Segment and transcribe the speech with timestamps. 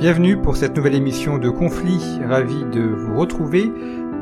[0.00, 3.70] Bienvenue pour cette nouvelle émission de Conflit, ravi de vous retrouver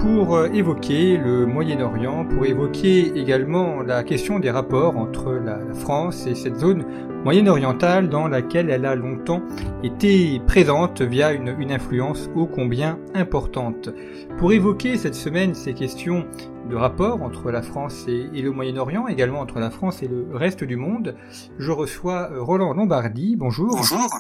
[0.01, 6.27] pour euh, évoquer le Moyen-Orient, pour évoquer également la question des rapports entre la France
[6.27, 6.85] et cette zone
[7.23, 9.41] moyen-orientale dans laquelle elle a longtemps
[9.85, 13.91] été présente via une, influence ô combien importante.
[14.37, 16.27] Pour évoquer cette semaine ces questions
[16.69, 20.65] de rapport entre la France et, le Moyen-Orient, également entre la France et le reste
[20.65, 21.15] du monde,
[21.57, 23.37] je reçois euh, Roland Lombardi.
[23.37, 23.77] Bonjour.
[23.77, 24.11] Bonjour.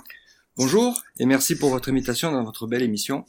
[0.58, 3.24] Bonjour et merci pour votre invitation dans votre belle émission.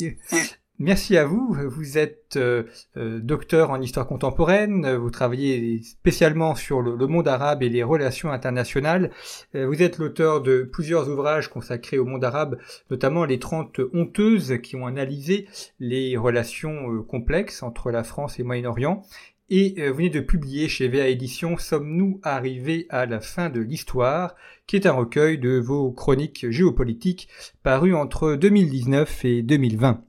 [0.80, 1.56] Merci à vous.
[1.68, 2.64] Vous êtes euh,
[2.96, 4.96] euh, docteur en histoire contemporaine.
[4.96, 9.12] Vous travaillez spécialement sur le, monde arabe et les relations internationales.
[9.54, 12.58] Euh, vous êtes l'auteur de plusieurs ouvrages consacrés au monde arabe,
[12.90, 15.48] notamment les 30 honteuses qui ont analysé
[15.80, 19.04] les relations complexes entre la France et Moyen-Orient.
[19.52, 24.36] Et vous venez de publier chez VA Éditions Sommes-nous arrivés à la fin de l'histoire,
[24.68, 27.28] qui est un recueil de vos chroniques géopolitiques
[27.64, 30.04] paru entre 2019 et 2020.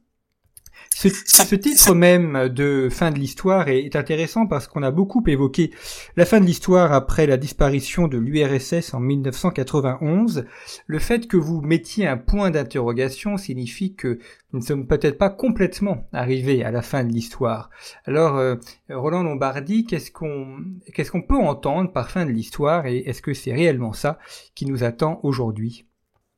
[0.94, 5.70] Ce, titre même de fin de l'histoire est, intéressant parce qu'on a beaucoup évoqué
[6.16, 10.44] la fin de l'histoire après la disparition de l'URSS en 1991.
[10.86, 14.18] Le fait que vous mettiez un point d'interrogation signifie que
[14.52, 17.70] nous ne sommes peut-être pas complètement arrivés à la fin de l'histoire.
[18.04, 18.56] Alors, euh,
[18.90, 20.58] Roland Lombardi, qu'est-ce qu'on
[20.92, 24.18] qu'est-ce qu'on peut entendre par fin de l'histoire et est-ce que c'est réellement ça
[24.54, 25.86] qui nous attend aujourd'hui?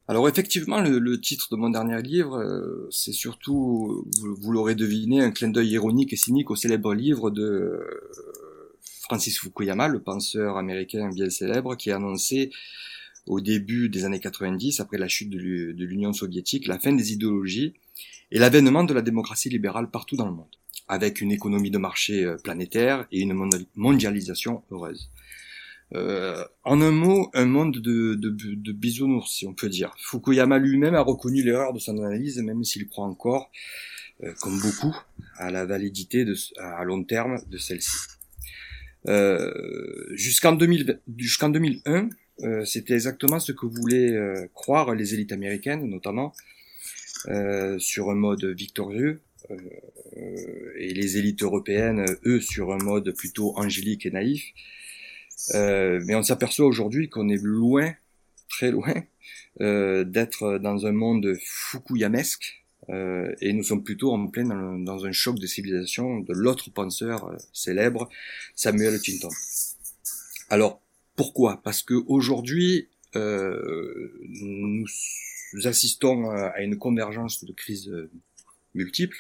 [0.09, 5.31] Alors effectivement, le, titre de mon dernier livre, euh, c'est surtout, vous, l'aurez deviné, un
[5.31, 8.03] clin d'œil ironique et cynique au célèbre livre de euh,
[9.03, 12.51] Francis Fukuyama, le penseur américain bien célèbre, qui a annoncé
[13.27, 17.75] au début des années 90, après la chute de l'Union soviétique, la fin des idéologies
[18.33, 20.57] et l'avènement de la démocratie libérale partout dans le monde,
[20.89, 23.35] avec une économie de marché euh, planétaire et une
[23.77, 25.11] mondialisation heureuse.
[25.95, 29.95] Euh, en un mot, un monde de, de, de, bisounours, si on peut dire.
[29.99, 33.51] Fukuyama lui-même a reconnu l'erreur de son analyse, même s'il croit encore,
[34.23, 34.97] euh, comme beaucoup,
[35.37, 37.97] à la validité de, à long terme de celle-ci.
[39.09, 39.53] Euh,
[40.15, 42.09] jusqu'en 2001,
[42.43, 46.33] euh, c'était exactement ce que voulaient euh, croire les élites américaines, notamment,
[47.79, 49.21] sur un mode victorieux,
[50.77, 54.43] et les élites européennes, eux, sur un mode plutôt angélique et naïf.
[55.55, 57.93] Euh, mais on s'aperçoit aujourd'hui qu'on est loin,
[58.49, 58.95] très loin,
[59.61, 62.63] euh, d'être dans un monde fukuyamesque.
[62.91, 67.29] Euh, et nous sommes plutôt en plein dans, un choc de civilisation de l'autre penseur
[67.29, 68.09] euh, célèbre,
[68.57, 69.29] Samuel Huntington.
[70.51, 70.83] Alors,
[71.15, 71.61] pourquoi?
[71.63, 74.87] Parce que aujourd'hui, euh, nous
[75.65, 77.93] assistons à une convergence de crises
[78.75, 79.19] multiples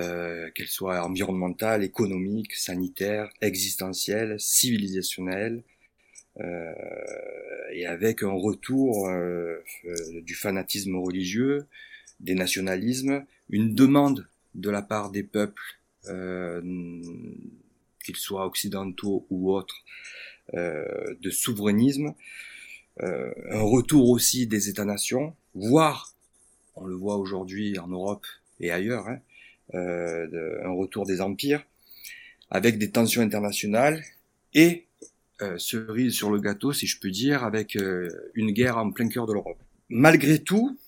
[0.00, 5.62] euh, qu'elle soit environnementale, économique, sanitaire, existentielle, civilisationnelle,
[6.40, 6.72] euh,
[7.72, 11.66] et avec un retour euh, euh, du fanatisme religieux,
[12.20, 15.78] des nationalismes, une demande de la part des peuples,
[16.08, 16.60] euh,
[18.04, 19.84] qu'ils soient occidentaux ou autres,
[20.52, 22.12] de souverainisme,
[22.98, 26.12] un retour aussi des États-nations, voire,
[26.74, 28.26] on le voit aujourd'hui en Europe
[28.58, 29.20] et ailleurs, hein,
[29.74, 31.64] euh, un retour des empires,
[32.50, 34.02] avec des tensions internationales
[34.54, 34.86] et
[35.42, 39.08] euh, cerise sur le gâteau, si je peux dire, avec euh, une guerre en plein
[39.08, 39.58] cœur de l'Europe.
[39.88, 40.78] Malgré tout,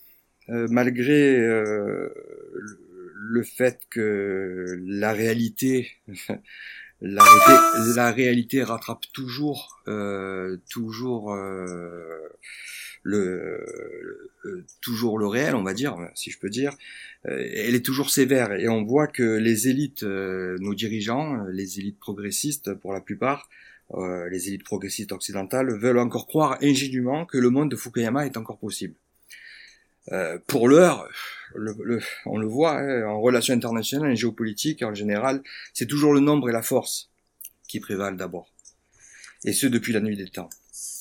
[0.49, 1.37] malgré
[3.33, 5.91] le fait que la réalité,
[7.01, 7.25] la,
[7.97, 12.19] la, réalité rattrape toujours, euh, toujours euh,
[13.03, 14.31] le,
[14.81, 16.77] toujours le réel, on va dire, si je peux dire.
[17.27, 21.51] Euh, elle est toujours sévère et on voit que les élites, euh, nos dirigeants, euh,
[21.51, 23.49] les élites progressistes pour la plupart,
[24.31, 28.57] les élites progressistes occidentales veulent encore croire ingénument que le monde de Fukuyama est encore
[28.57, 28.95] possible.
[30.47, 31.07] pour l'heure,
[32.25, 35.43] on le voit hein, en relations internationales, en géopolitique en général,
[35.75, 37.11] c'est toujours le nombre et la force
[37.69, 38.51] qui prévalent d'abord.
[39.45, 40.49] Et ce depuis la nuit des temps.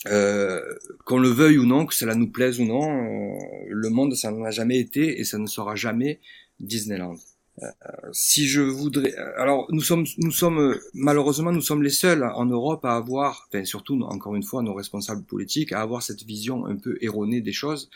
[0.08, 0.62] Euh,
[1.06, 3.38] qu'on le veuille ou non, que cela nous plaise ou non, euh,
[3.70, 6.20] le monde, ça n'en a jamais été et ça ne sera jamais
[6.59, 7.16] Disneyland.
[7.62, 7.68] Euh,
[8.12, 12.84] si je voudrais, alors nous sommes, nous sommes malheureusement, nous sommes les seuls en Europe
[12.84, 16.76] à avoir, enfin surtout encore une fois nos responsables politiques, à avoir cette vision un
[16.76, 17.90] peu erronée des choses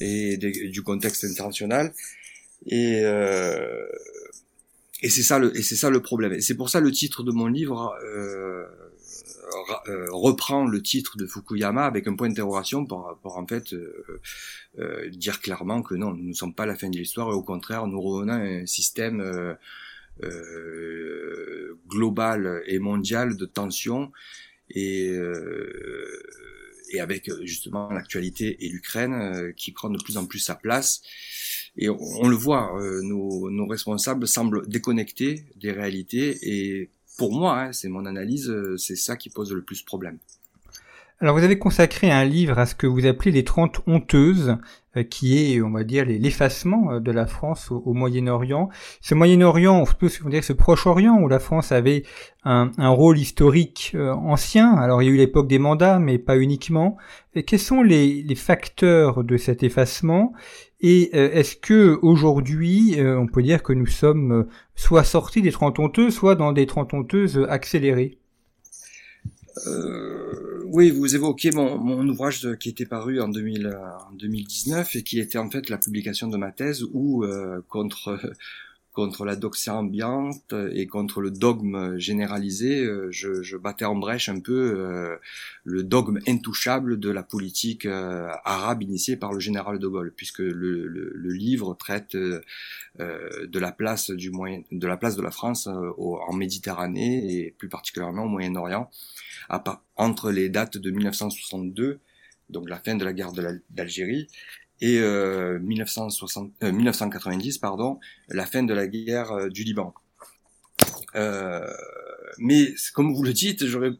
[0.00, 1.92] et du contexte international.
[2.66, 3.02] Et
[5.02, 6.32] et c'est ça le et c'est ça le problème.
[6.34, 7.94] Et c'est pour ça le titre de mon livre
[9.44, 13.72] euh, euh, reprend le titre de Fukuyama avec un point d'interrogation pour, pour, en fait
[13.72, 14.20] euh,
[14.78, 17.42] euh, dire clairement que non, nous ne sommes pas la fin de l'histoire et au
[17.42, 19.56] contraire, nous revenons à un système
[21.88, 24.12] global et mondial de tension
[24.70, 25.12] et,
[26.92, 31.02] et avec justement l'actualité et l'Ukraine qui prend de plus en plus sa place.
[31.76, 37.72] Et on, le voit, nos, nos, responsables semblent déconnectés des réalités et pour moi, hein,
[37.72, 40.18] c'est mon analyse, c'est ça qui pose le plus problème.
[41.20, 44.56] Alors vous avez consacré un livre à ce que vous appelez les 30 honteuses,
[44.96, 48.68] euh, qui est, on va dire, l'effacement euh, de la France au, Moyen-Orient.
[49.00, 52.02] Ce Moyen-Orient, on peut dire ce Proche-Orient, où la France avait
[52.44, 54.74] un, rôle historique euh, ancien.
[54.74, 56.96] Alors il y a eu l'époque des mandats, mais pas uniquement.
[57.46, 60.32] Quels sont les, facteurs de cet effacement?
[60.86, 64.46] Et est-ce que aujourd'hui, on peut dire que nous sommes
[64.76, 68.18] soit sortis des 30 honteuses, soit dans des 30 honteuses accélérées?
[69.66, 73.78] Euh, oui, vous évoquez mon, mon, ouvrage qui était paru en, 2000,
[74.10, 78.18] en 2019 et qui était en fait la publication de ma thèse où euh, contre
[78.94, 84.28] contre la doxia ambiante et contre le dogme généralisé, euh, je, je battais en brèche
[84.28, 85.16] un peu euh,
[85.64, 90.38] le dogme intouchable de la politique euh, arabe initiée par le général de Gaulle, puisque
[90.38, 95.32] le, le, le livre traite de la place du moyen, de la place de la
[95.32, 98.88] France en Méditerranée et plus particulièrement au Moyen-Orient,
[99.96, 101.98] entre les dates de 1962,
[102.48, 103.32] donc la fin de la guerre
[103.70, 104.28] d'Algérie,
[104.84, 107.98] et euh, 1960, 1990, euh, pardon,
[108.28, 109.94] la fin de la guerre euh, du Liban.
[111.14, 111.66] Euh,
[112.36, 113.92] mais comme vous le dites, j'aurais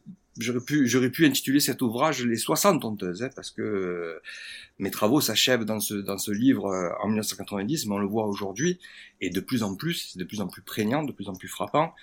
[0.67, 4.21] pu pu intituler cet ouvrage les 60 honteuses hein, parce que
[4.79, 8.81] mes travaux s'achèvent dans ce dans ce livre en 1990 mais on le voit aujourd'hui
[9.21, 11.47] et de plus en plus c'est de plus en plus prégnant de plus en plus
[11.47, 11.95] frappant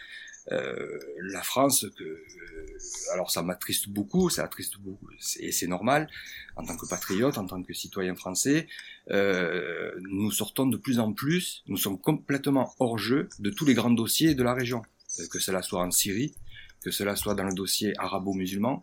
[0.52, 2.68] euh, la France, que, euh,
[3.14, 5.10] alors ça m'attriste beaucoup, ça attriste beaucoup,
[5.40, 6.10] et c'est normal,
[6.56, 8.68] en tant que patriote, en tant que citoyen français,
[9.12, 13.74] euh, nous sortons de plus en plus, nous sommes complètement hors jeu de tous les
[13.74, 14.82] grands dossiers de la région,
[15.20, 16.36] euh, que cela soit en Syrie,
[16.82, 18.82] que cela soit dans le dossier arabo-musulman,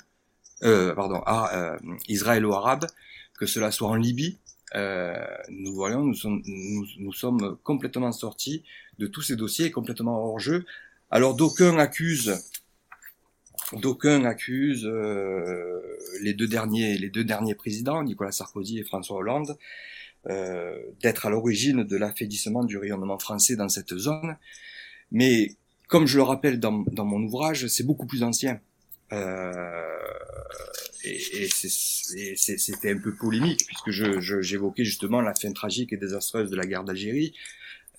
[0.64, 1.76] euh, pardon, ah,
[2.08, 2.86] israélo-arabe,
[3.38, 4.38] que cela soit en Libye,
[4.74, 5.14] euh,
[5.48, 8.64] nous voyons, nous sommes, nous, nous sommes complètement sortis
[8.98, 10.66] de tous ces dossiers, complètement hors jeu,
[11.10, 12.38] alors d'aucuns accusent,
[13.72, 15.80] d'aucuns accusent euh,
[16.22, 19.56] les deux derniers, les deux derniers présidents, Nicolas Sarkozy et François Hollande,
[20.28, 24.36] euh, d'être à l'origine de l'affaiblissement du rayonnement français dans cette zone.
[25.10, 25.56] Mais
[25.86, 28.60] comme je le rappelle dans, mon ouvrage, c'est beaucoup plus ancien.
[29.12, 29.72] Euh,
[31.04, 33.90] et, c'était un peu polémique puisque
[34.42, 37.34] j'évoquais justement la fin tragique et désastreuse de la guerre d'Algérie,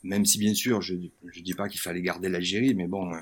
[0.04, 3.20] même si bien sûr je ne dis pas qu'il fallait garder l'Algérie, mais bon, euh,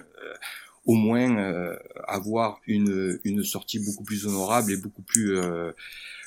[0.85, 1.75] au moins euh,
[2.07, 5.71] avoir une, une sortie beaucoup plus honorable et beaucoup plus euh,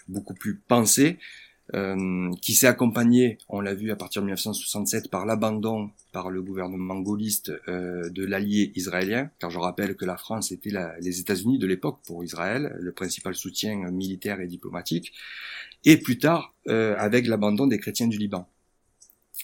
[0.08, 1.18] beaucoup plus pensée,
[2.42, 6.98] qui s'est accompagnée, on l'a vu à partir de 1967, par l'abandon par le gouvernement
[6.98, 11.68] gaulliste de l'allié israélien, car je rappelle que la France était la, les États-Unis de
[11.68, 15.12] l'époque pour Israël, le principal soutien militaire et diplomatique,
[15.84, 18.48] et plus tard avec l'abandon des chrétiens du Liban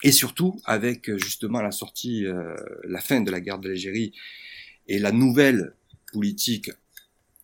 [0.03, 4.13] et surtout avec euh, justement la sortie, euh, la fin de la guerre de l'Algérie
[4.89, 5.75] et la nouvelle
[6.13, 6.71] politique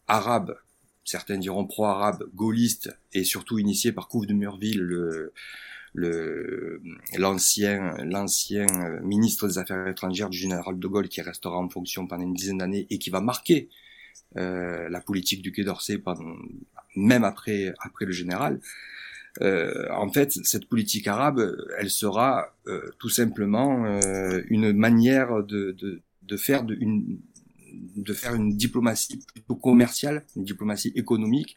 [0.06, 0.56] arabe,
[1.04, 5.32] certains diront pro-arabe, gaulliste et surtout initiée par Couve de Murville, le
[5.94, 8.66] l'ancien l'ancien
[9.02, 12.58] ministre des Affaires étrangères du général de Gaulle qui restera en fonction pendant une dizaine
[12.58, 13.68] d'années et qui va marquer
[14.38, 16.02] euh, la politique du Quai d'Orsay
[16.96, 18.60] même après après le général
[19.40, 25.72] euh, en fait, cette politique arabe, elle sera euh, tout simplement euh, une manière de,
[25.72, 27.18] de, de faire de, une,
[27.96, 31.56] de faire une diplomatie plutôt commerciale, une diplomatie économique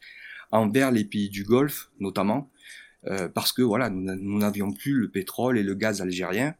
[0.52, 2.50] envers les pays du Golfe, notamment,
[3.34, 6.56] parce que voilà, nous n'avions plus le pétrole et le gaz algérien.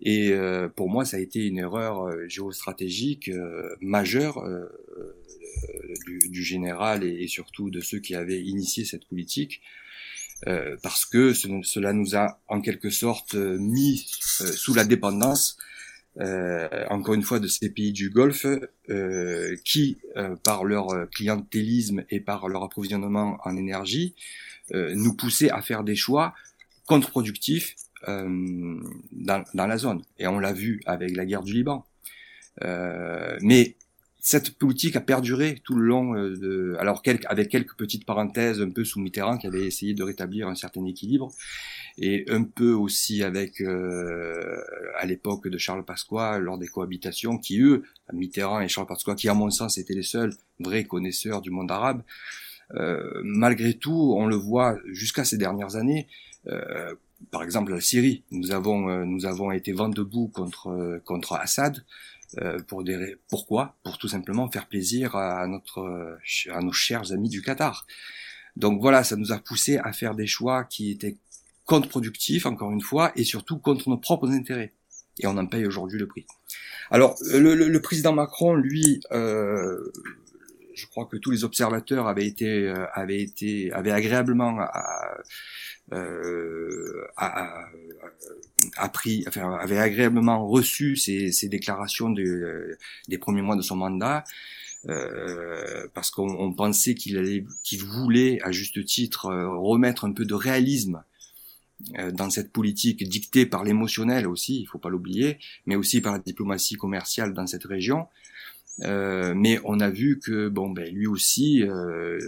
[0.00, 0.32] Et
[0.74, 3.30] pour moi, ça a été une erreur géostratégique
[3.80, 4.42] majeure
[6.06, 9.60] du, du, général et, surtout de ceux qui avaient initié cette politique.
[10.46, 14.06] Euh, parce que cela nous a en quelque sorte euh, mis
[14.40, 15.58] euh, sous la dépendance,
[16.90, 18.46] encore une fois, de ces pays du Golfe,
[19.64, 19.96] qui,
[20.42, 24.14] par leur clientélisme et par leur approvisionnement en énergie,
[24.74, 26.34] nous poussaient à faire des choix
[26.86, 27.74] contre-productifs
[28.06, 30.02] dans, dans, la zone.
[30.18, 31.86] Et on l'a vu avec la guerre du Liban.
[32.60, 33.76] mais
[34.20, 38.70] cette politique a perduré tout le long euh, de, alors avec quelques petites parenthèses un
[38.70, 41.32] peu sous Mitterrand qui avait essayé de rétablir un certain équilibre
[41.98, 44.60] et un peu aussi avec euh,
[44.98, 49.28] à l'époque de Charles Pasqua lors des cohabitations qui eux Mitterrand et Charles Pasqua qui
[49.28, 52.02] à mon sens étaient les seuls vrais connaisseurs du monde arabe
[52.76, 56.06] euh, malgré tout on le voit jusqu'à ces dernières années
[56.46, 56.94] euh,
[57.30, 58.22] par exemple la Syrie.
[58.30, 61.84] Nous avons euh, nous avons été vent debout contre contre Assad
[62.68, 63.76] pour des pourquoi?
[63.82, 66.18] Pour tout simplement faire plaisir à notre
[66.50, 67.86] à nos chers amis du Qatar.
[68.56, 71.16] Donc voilà, ça nous a poussé à faire des choix qui étaient
[71.70, 74.72] contre-productifs, encore une fois, et surtout contre nos propres intérêts.
[75.20, 76.26] Et on en paye aujourd'hui le prix.
[76.90, 79.92] Alors, le, le, président Macron, lui, euh,
[80.80, 84.58] je crois que tous les observateurs avaient été, euh, avaient été, avaient agréablement
[85.92, 87.06] euh,
[88.76, 94.24] appris, enfin, avaient agréablement reçu ces, ces déclarations de, des premiers mois de son mandat.
[94.88, 100.24] Euh, parce qu'on pensait qu'il allait, qu'il voulait, à juste titre, euh, remettre un peu
[100.24, 101.02] de réalisme
[101.98, 106.12] euh, dans cette politique dictée par l'émotionnel aussi, il faut pas l'oublier, mais aussi par
[106.14, 108.06] la diplomatie commerciale dans cette région.
[108.82, 112.18] Euh, mais on a vu que bon ben lui aussi euh,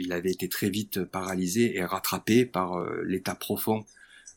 [0.00, 3.84] il avait été très vite paralysé et rattrapé par l'état profond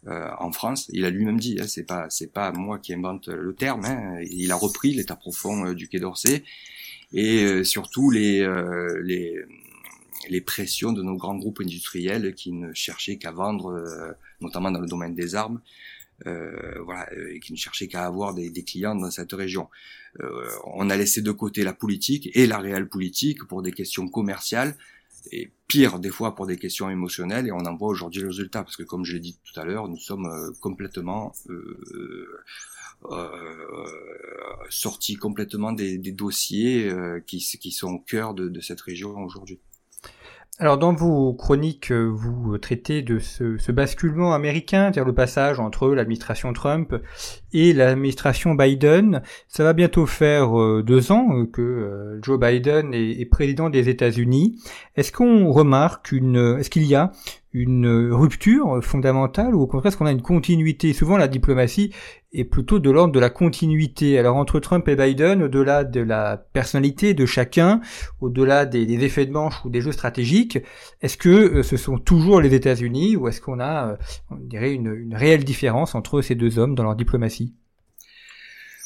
[0.07, 0.89] en France.
[0.93, 3.83] Il a lui-même dit, hein, c'est pas c'est pas moi qui invente le terme.
[3.85, 6.43] Hein, il a repris l'état profond du Quai d'Orsay
[7.13, 9.35] et euh, surtout les, euh, les,
[10.29, 14.81] les pressions de nos grands groupes industriels qui ne cherchaient qu'à vendre, euh, notamment dans
[14.81, 15.61] le domaine des armes,
[16.27, 19.69] euh, voilà, et qui ne cherchaient qu'à avoir des, des, clients dans cette région.
[20.21, 24.07] Euh, on a laissé de côté la politique et la réelle politique pour des questions
[24.07, 24.75] commerciales
[25.31, 28.63] et pire des fois pour des questions émotionnelles et on en voit aujourd'hui le résultat
[28.63, 32.27] parce que comme je l'ai dit tout à l'heure nous sommes complètement euh,
[33.05, 33.85] euh,
[34.69, 39.17] sorti complètement des, des dossiers euh, qui, qui, sont au cœur de, de cette région
[39.23, 39.59] aujourd'hui.
[40.61, 46.51] Alors dans vos chroniques, euh, vous traitez de ce, basculement américain, le passage entre l'administration
[46.51, 46.93] Trump
[47.53, 49.21] et l'administration Biden.
[49.47, 50.51] Ça va bientôt faire
[50.83, 54.59] deux ans que Joe Biden est, est président des États-Unis.
[54.97, 57.13] Est-ce qu'on remarque une, est-ce qu'il y a
[57.51, 60.93] une rupture fondamentale ou au contraire est-ce qu'on a une continuité?
[60.93, 61.91] Souvent la diplomatie
[62.31, 64.19] est plutôt de l'ordre de la continuité.
[64.19, 67.81] Alors entre Trump et Biden, au-delà de la personnalité de chacun,
[68.21, 70.59] au-delà des, effets de manche ou des jeux stratégiques,
[71.01, 73.97] est-ce que euh, ce sont toujours les États-Unis ou est-ce qu'on a, euh,
[74.29, 77.55] on dirait, une, une réelle différence entre ces deux hommes dans leur diplomatie?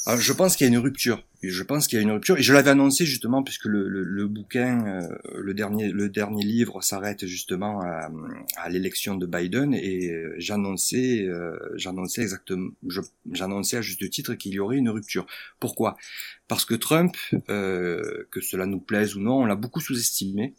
[0.06, 1.24] Alors, je pense qu'il y a une rupture.
[1.42, 2.38] je pense qu'il y a une rupture.
[2.38, 5.08] Et je l'avais annoncé justement puisque le, le, le bouquin, euh,
[5.40, 8.10] le dernier, le dernier livre s'arrête justement à,
[8.58, 12.72] à l'élection de Biden et euh, j'annonçais, euh, j'annonçais exactement,
[13.32, 15.26] j'annonçais à juste titre qu'il y aurait une rupture.
[15.62, 15.96] Pourquoi?
[16.50, 17.16] Parce que Trump,
[17.48, 20.54] que cela nous plaise ou non, on l'a beaucoup sous-estimé.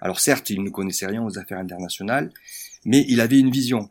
[0.00, 2.32] Alors certes, il ne connaissait rien aux affaires internationales,
[2.84, 3.90] mais il avait une vision.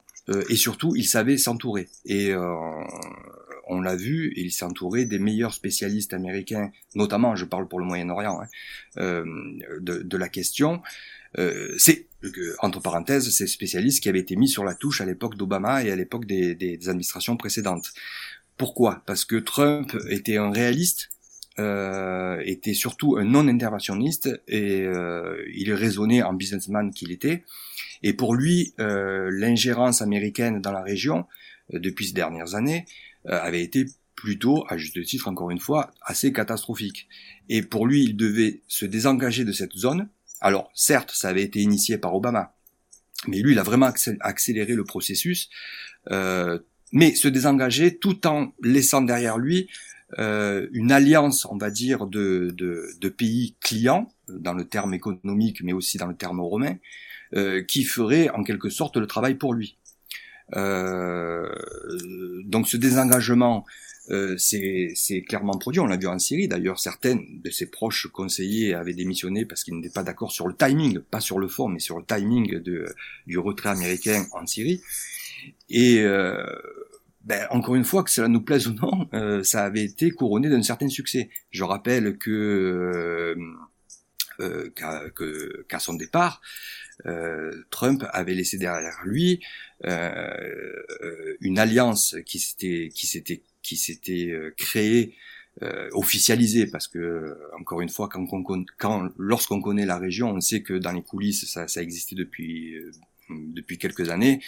[0.50, 1.88] et surtout, il savait s'entourer.
[2.06, 2.34] Et
[3.72, 7.86] on l'a vu, il s'est entouré des meilleurs spécialistes américains, notamment, je parle pour le
[7.86, 8.48] Moyen-Orient, hein,
[8.98, 9.24] euh,
[9.80, 10.82] de, la question.
[11.40, 12.08] Euh, c'est,
[12.60, 15.92] entre parenthèses, ces spécialistes qui avaient été mis sur la touche à l'époque d'Obama et
[15.92, 17.94] à l'époque des, administrations précédentes.
[18.58, 19.04] Pourquoi?
[19.06, 21.10] Parce que Trump était un réaliste,
[21.58, 24.86] euh, était surtout un non-interventionniste et
[25.56, 27.46] il raisonnait en businessman qu'il était.
[28.04, 31.26] Et pour lui, l'ingérence américaine dans la région,
[31.72, 32.86] depuis ces dernières années,
[33.26, 33.86] avait été
[34.16, 37.08] plutôt, à juste titre encore une fois, assez catastrophique.
[37.50, 40.10] Et pour lui, il devait se désengager de cette zone.
[40.40, 42.56] Alors, certes, ça avait été initié par Obama,
[43.28, 45.50] mais lui, il a vraiment accéléré le processus,
[46.12, 46.60] euh,
[46.92, 49.70] mais se désengager tout en laissant derrière lui
[50.20, 55.62] euh, une alliance, on va dire, de, de, de, pays clients, dans le terme économique,
[55.64, 56.76] mais aussi dans le terme romain,
[57.36, 59.78] euh, qui ferait en quelque sorte le travail pour lui.
[60.56, 61.50] Euh,
[62.46, 63.66] donc ce désengagement,
[64.10, 65.80] euh, c'est clairement produit.
[65.80, 66.48] On l'a vu en Syrie.
[66.48, 70.56] D'ailleurs, certaines de ses proches conseillers avaient démissionné parce qu'ils n'étaient pas d'accord sur le
[70.56, 72.94] timing, pas sur le fond, mais sur le timing de,
[73.28, 74.82] du retrait américain en Syrie.
[75.70, 76.44] Et euh,
[77.24, 80.50] ben, encore une fois, que cela nous plaise ou non, euh, ça avait été couronné
[80.50, 81.30] d'un certain succès.
[81.52, 83.36] Je rappelle que
[84.40, 84.70] euh,
[85.68, 86.42] qu'à son départ,
[87.06, 89.42] euh, Trump avait laissé derrière lui
[89.86, 90.84] euh,
[91.40, 95.16] une alliance qui s'était qui s'était qui s'était créée
[95.64, 100.74] euh, officialisée parce que encore une fois quand, lorsqu'on connaît la région on sait que
[100.74, 102.76] dans les coulisses ça, ça existait depuis
[103.30, 104.42] depuis quelques années.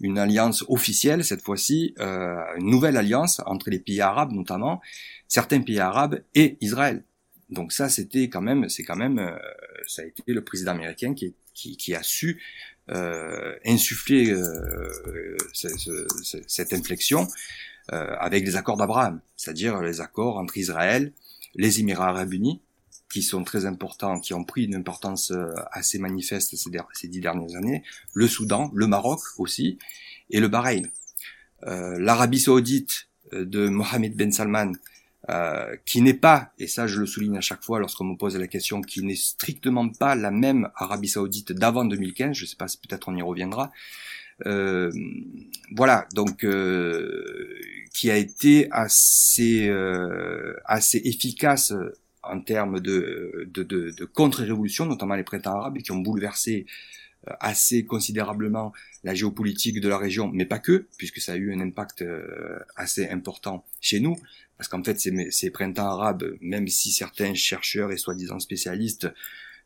[0.00, 4.82] Une alliance officielle cette fois-ci une nouvelle alliance entre les pays arabes notamment
[5.28, 7.04] certains pays arabes et Israël
[7.54, 9.38] donc ça c'était quand même c'est quand même
[9.86, 12.42] ça a été le président américain qui, qui, qui a su
[12.90, 17.26] euh, insuffler euh, cette inflexion
[17.92, 21.12] euh, avec les accords d'Abraham, c'est-à-dire les accords entre Israël,
[21.54, 22.60] les Émirats arabes unis,
[23.10, 27.20] qui sont très importants, qui ont pris une importance euh, assez manifeste ces, ces dix
[27.20, 27.82] dernières années,
[28.12, 29.78] le Soudan, le Maroc aussi,
[30.30, 30.90] et le Bahreïn.
[31.64, 34.72] Euh, L'Arabie saoudite de Mohamed Ben Salman
[35.30, 38.36] euh, qui n'est pas, et ça je le souligne à chaque fois lorsqu'on me pose
[38.36, 42.36] la question, qui n'est strictement pas la même Arabie Saoudite d'avant 2015.
[42.36, 43.72] Je sais pas si peut-être on y reviendra.
[44.46, 44.90] Euh,
[45.74, 47.58] voilà, donc euh,
[47.92, 51.72] qui a été assez euh, assez efficace
[52.22, 56.66] en termes de, de, de, de contre-révolution, notamment les printemps arabes, qui ont bouleversé
[57.28, 58.72] euh, assez considérablement
[59.04, 62.04] la géopolitique de la région, mais pas que, puisque ça a eu un impact
[62.76, 64.16] assez important chez nous,
[64.64, 64.98] parce qu'en fait
[65.30, 69.08] ces, printemps arabes, même si certains chercheurs et soi-disant spécialistes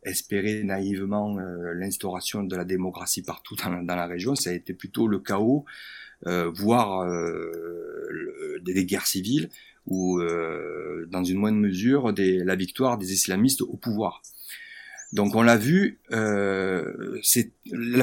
[0.02, 5.06] espéraient naïvement euh, l'instauration de la démocratie partout dans, la région, ça a été plutôt
[5.06, 5.64] le chaos,
[6.26, 9.50] euh, voire euh, des, guerres civiles,
[9.86, 10.20] ou
[11.08, 14.20] dans une moindre mesure la victoire des islamistes au pouvoir.
[15.12, 16.84] Donc on l'a vu, la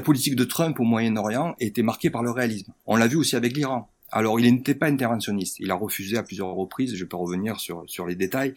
[0.01, 2.73] politique de Trump au Moyen-Orient était marquée par le réalisme.
[2.85, 3.91] On l'a vu aussi avec l'Iran.
[4.11, 5.59] Alors il n'était pas interventionniste.
[5.59, 8.53] Il a refusé à plusieurs reprises, je peux revenir sur sur les détails,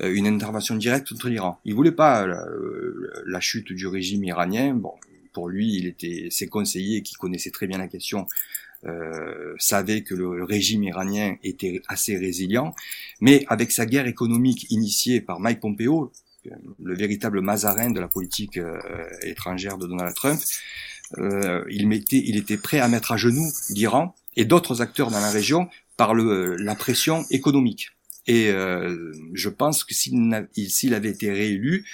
[0.00, 1.60] euh, une intervention directe contre l'Iran.
[1.64, 2.44] Il voulait pas la,
[3.26, 4.74] la, chute du régime iranien.
[4.74, 4.94] Bon,
[5.32, 8.26] pour lui, il était ses conseillers qui connaissaient très bien la question.
[8.84, 12.74] Euh, savaient que le régime iranien était assez résilient,
[13.20, 16.12] mais avec sa guerre économique initiée par Mike Pompeo,
[16.82, 18.78] le véritable Mazarin de la politique euh,
[19.22, 20.40] étrangère de Donald Trump,
[21.18, 25.20] euh, il, mettait, il était prêt à mettre à genoux l'Iran et d'autres acteurs dans
[25.20, 27.90] la région par le, la pression économique.
[28.26, 31.84] Et euh, je pense que s'il avait été réélu,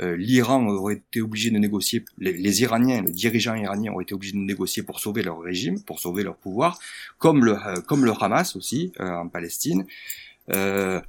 [0.00, 4.38] l'Iran aurait été obligé de négocier, les, Iraniens, le dirigeant iranien aurait été obligé de
[4.38, 6.80] négocier pour sauver leur régime, pour sauver leur pouvoir,
[7.18, 9.86] comme le, comme le Hamas aussi en Palestine.
[10.52, 11.00] Euh,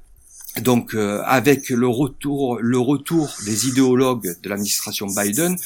[0.60, 5.56] donc euh, avec le retour, le retour des idéologues de l'administration Biden,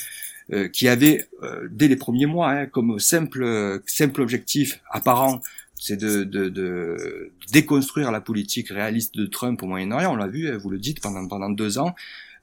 [0.52, 5.40] euh, qui avaient euh, dès les premiers mois hein, comme simple simple objectif apparent,
[5.74, 10.12] c'est de, de, de, déconstruire la politique réaliste de Trump au Moyen-Orient.
[10.12, 11.94] On l'a vu, hein, vous le dites pendant pendant deux ans,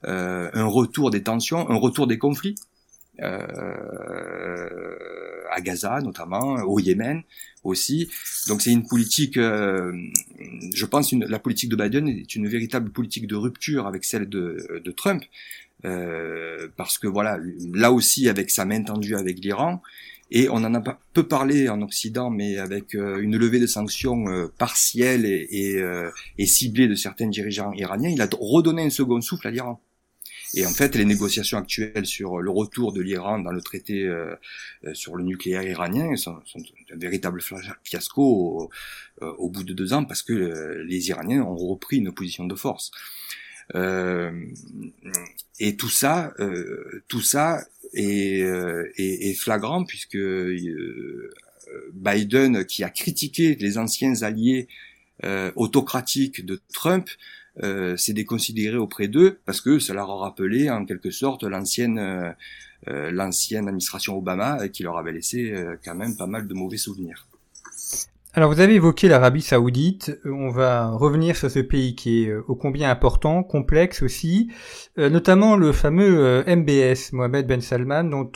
[0.04, 2.56] un retour des tensions, un retour des conflits.
[3.20, 3.30] à
[5.60, 7.22] Gaza notamment, au Yémen,
[7.64, 8.08] aussi.
[8.48, 9.92] Donc c'est une politique, euh,
[10.74, 14.28] je pense, une, la politique de Biden est une véritable politique de rupture avec celle
[14.28, 15.26] de, de Trump, euh,
[15.82, 17.38] parce que voilà,
[17.72, 19.82] là aussi avec sa main tendue avec l'Iran,
[20.30, 24.28] et on en a peu parlé en Occident, mais avec euh, une levée de sanctions
[24.28, 25.82] euh, partielle et,
[26.36, 29.80] et, ciblée de certains dirigeants iraniens, il a redonné un second souffle à l'Iran.
[30.54, 34.34] Et en fait, les négociations actuelles sur le retour de l'Iran dans le traité euh,
[34.84, 37.42] euh, sur le nucléaire iranien sont, un véritable
[37.84, 38.70] fiasco au,
[39.22, 42.54] euh, au, bout de deux ans parce que les Iraniens ont repris une position de
[42.54, 42.90] force.
[43.74, 44.32] Euh,
[45.60, 48.40] et tout ça, euh, tout ça est,
[48.96, 50.18] est flagrant puisque
[51.92, 54.68] Biden, qui a critiqué les anciens alliés
[55.56, 57.08] autocratiques de Trump,
[57.62, 61.98] euh, c'est déconsidéré auprès d'eux parce que ça leur a rappelé en quelque sorte l'ancienne
[61.98, 62.30] euh,
[62.86, 65.52] euh, l'ancienne administration Obama qui leur avait laissé
[65.84, 67.27] quand même pas mal de mauvais souvenirs.
[68.38, 72.54] Alors vous avez évoqué l'Arabie saoudite, on va revenir sur ce pays qui est ô
[72.54, 74.48] combien important, complexe aussi,
[74.96, 78.30] notamment le fameux MBS, Mohamed Ben Salman, dont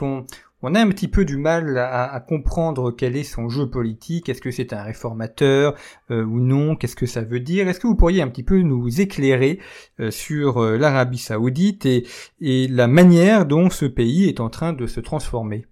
[0.61, 4.29] on, a un petit peu du mal à, comprendre quel est son jeu politique.
[4.29, 5.77] Est-ce que c'est un réformateur
[6.11, 6.75] euh, ou non?
[6.75, 7.69] Qu'est-ce que ça veut dire?
[7.69, 9.61] Est-ce que vous pourriez un petit peu nous éclairer
[10.01, 12.09] euh, sur euh, l'Arabie saoudite et,
[12.41, 15.65] la manière dont ce pays est en train de se transformer?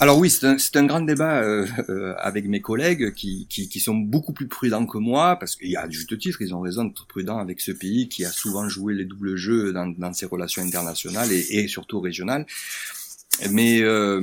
[0.00, 1.42] Alors oui, c'est un, grand débat
[2.18, 6.16] avec mes collègues qui, sont beaucoup plus prudents que moi, parce qu'il y a juste
[6.18, 9.36] titre, ils ont raison d'être prudents avec ce pays qui a souvent joué les doubles
[9.36, 12.46] jeux dans, ses relations internationales et, et surtout régionales.
[13.50, 14.20] Mais euh,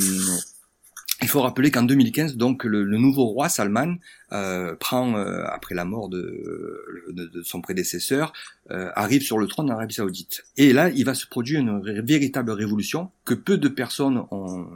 [1.21, 3.95] il faut rappeler qu'en 2015, donc le, nouveau roi Salman
[4.33, 8.33] euh, prend, euh, après la mort de, de, son prédécesseur,
[8.71, 10.43] euh, arrive sur le trône d'Arabie Saoudite.
[10.57, 14.67] Et là, il va se produire une véritable révolution que peu de personnes ont,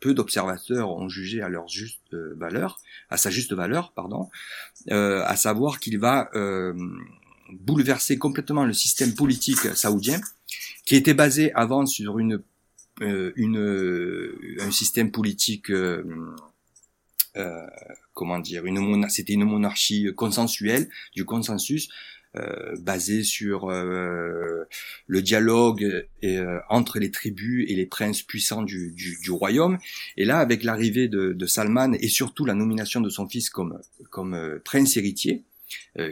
[0.00, 4.28] peu d'observateurs ont jugé à leur juste valeur, à sa juste valeur, pardon,
[4.90, 6.30] à savoir qu'il va
[7.50, 10.20] bouleverser complètement le système politique saoudien,
[10.84, 12.42] qui était basé avant sur une
[13.02, 16.02] euh, une, euh, un système politique, euh,
[18.12, 21.88] comment dire, une c'était une monarchie consensuelle, du consensus,
[22.36, 24.64] euh, basé sur euh,
[25.06, 26.06] le dialogue
[26.68, 29.78] entre les tribus et les princes puissants du, du, du royaume.
[30.16, 33.80] Et là, avec l'arrivée de, de, Salman et surtout la nomination de son fils comme,
[34.10, 35.44] comme prince héritier,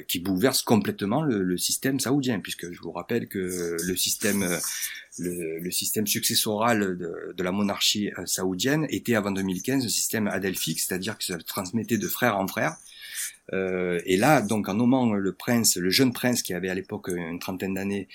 [0.08, 4.44] qui bouleverse complètement le, le, système saoudien, puisque je vous rappelle que le système
[5.18, 10.80] le, système successoral de, de, la monarchie euh, saoudienne était avant 2015 un système adelphique,
[10.80, 12.76] c'est-à-dire que ça transmettait de frère en frère.
[13.52, 17.38] Et là, donc en nommant le prince, le jeune prince qui avait à l'époque une
[17.38, 18.08] trentaine d'années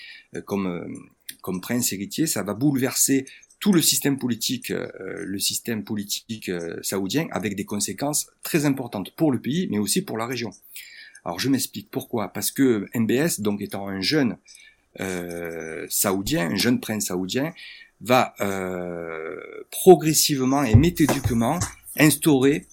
[0.46, 0.86] comme
[1.42, 3.26] comme prince héritier, ça va bouleverser
[3.60, 4.90] tout le système politique, euh,
[5.24, 10.02] le système politique euh, saoudien, avec des conséquences très importantes pour le pays, mais aussi
[10.02, 10.52] pour la région.
[11.24, 12.30] Alors je m'explique pourquoi.
[12.30, 14.38] Parce que MBS, donc étant un jeune
[15.00, 17.54] euh, saoudien, un jeune prince saoudien,
[18.02, 19.40] va euh,
[19.70, 21.60] progressivement et méthodiquement
[21.98, 22.66] instaurer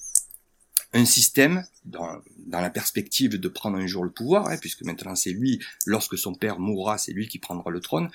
[0.95, 5.15] un système dans, dans, la perspective de prendre un jour le pouvoir, hein, puisque maintenant
[5.15, 8.09] c'est lui, lorsque son père mourra, c'est lui qui prendra le trône,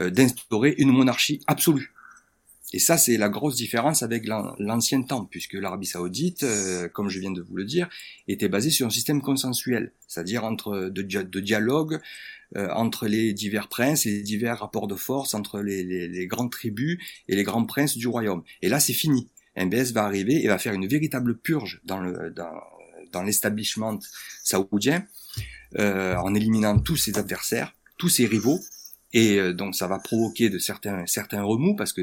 [0.00, 1.92] euh, d'instaurer une monarchie absolue.
[2.74, 7.20] Et ça, c'est la grosse différence avec l'ancien temps, puisque l'Arabie saoudite, euh, comme je
[7.20, 7.88] viens de vous le dire,
[8.28, 12.00] était basée sur un système consensuel, c'est-à-dire entre de, de dialogue
[12.56, 16.50] euh, entre les divers princes, les divers rapports de force entre les, les, les, grandes
[16.50, 18.42] tribus et les grands princes du royaume.
[18.60, 19.28] Et là, c'est fini.
[19.56, 22.52] MBS va arriver et va faire une véritable purge dans le dans,
[23.12, 23.98] dans l'establishment
[24.42, 25.04] saoudien,
[25.78, 28.60] euh, en éliminant tous ses adversaires, tous ses rivaux,
[29.14, 32.02] et euh, donc ça va provoquer de certains certains remous parce que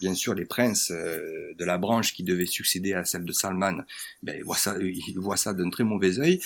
[0.00, 3.84] bien sûr les princes euh, de la branche qui devaient succéder à celle de Salman,
[4.24, 6.40] ben ils voient ça ils voient ça d'un très mauvais œil.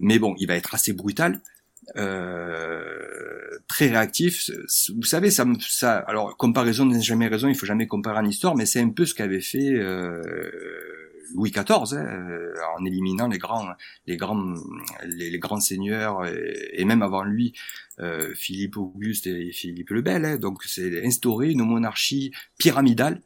[0.00, 1.40] Mais bon, il va être assez brutal,
[1.94, 4.50] très réactif.
[4.94, 8.64] Vous savez, ça, alors comparaison n'est jamais raison, il faut jamais comparer en histoire, mais
[8.64, 9.74] c'est un peu ce qu'avait fait
[11.34, 13.68] Louis XIV, hein, euh, en éliminant les grands,
[14.06, 14.54] les grands,
[15.04, 17.52] les, grands seigneurs et, même avant lui,
[18.00, 20.24] euh, Philippe Auguste et Philippe le Bel.
[20.24, 20.36] Hein.
[20.36, 23.20] donc c'est instaurer une monarchie pyramidale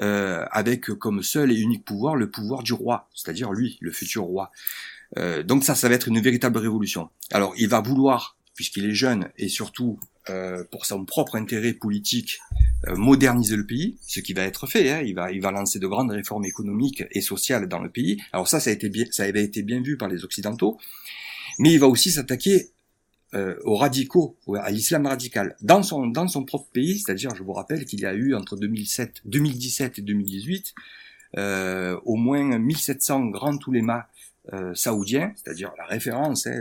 [0.00, 4.24] euh, avec comme seul et unique pouvoir le pouvoir du roi, c'est-à-dire lui, le futur
[4.24, 4.50] roi.
[5.44, 7.10] donc ça, ça va être une véritable révolution.
[7.32, 12.40] Alors il va vouloir, puisqu'il est jeune et surtout euh, pour son propre intérêt politique,
[12.88, 14.90] euh, moderniser le pays, ce qui va être fait.
[14.90, 15.02] Hein.
[15.04, 18.20] Il va, il va lancer de grandes réformes économiques et sociales dans le pays.
[18.32, 20.78] Alors ça, ça a été bien, ça avait été bien vu par les occidentaux,
[21.60, 22.70] mais il va aussi s'attaquer
[23.34, 26.98] euh, aux radicaux, à l'islam radical, dans son dans son propre pays.
[26.98, 30.74] C'est-à-dire, je vous rappelle qu'il y a eu entre 2007, 2017 et 2018
[31.36, 34.06] euh, au moins 1700 grands oulémas
[34.52, 36.60] euh, saoudien, c'est-à-dire la référence, hein,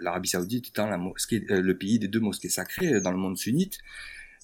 [0.00, 3.38] l'Arabie saoudite étant la mosquée, euh, le pays des deux mosquées sacrées dans le monde
[3.38, 3.78] sunnite,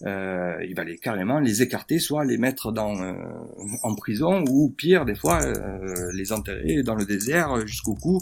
[0.07, 3.13] euh, il va les carrément les écarter, soit les mettre dans euh,
[3.83, 5.41] en prison, ou pire, des fois
[6.15, 8.21] les enterrer dans le désert jusqu'au cou